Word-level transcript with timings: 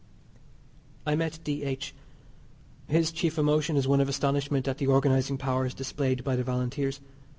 I 1.05 1.13
met 1.15 1.37
D.H. 1.43 1.93
His 2.87 3.11
chief 3.11 3.37
emotion 3.37 3.77
is 3.77 3.87
one 3.87 4.01
of 4.01 4.09
astonishment 4.09 4.67
at 4.67 4.79
the 4.79 4.87
organizing 4.87 5.37
powers 5.37 5.75
displayed 5.75 6.23
by 6.23 6.35
the 6.35 6.43
Volunteers. 6.43 6.99